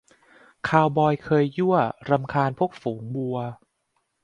[0.69, 1.75] คาวบอยเคยยั่ว
[2.09, 3.37] รำคาญพวกฝูงวัว